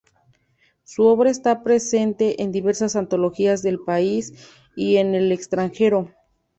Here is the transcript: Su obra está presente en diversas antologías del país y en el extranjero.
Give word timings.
Su 0.83 1.03
obra 1.03 1.29
está 1.29 1.61
presente 1.61 2.41
en 2.41 2.51
diversas 2.51 2.95
antologías 2.95 3.61
del 3.61 3.79
país 3.79 4.33
y 4.75 4.97
en 4.97 5.13
el 5.13 5.31
extranjero. 5.31 6.09